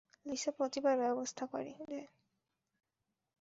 [0.25, 2.07] Lisa প্রতিবার ব্যবস্থা করে দেয়।